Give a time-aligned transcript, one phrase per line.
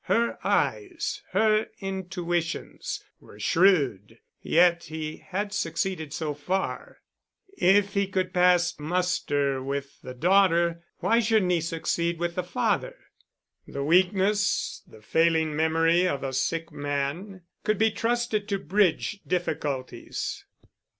[0.05, 7.01] Her eyes, her intuitions, were shrewd, yet he had succeeded so far.
[7.55, 12.97] If he could pass muster with the daughter, why shouldn't he succeed with the father?
[13.67, 20.45] The weakness, the failing memory of a sick man, could be trusted to bridge difficulties.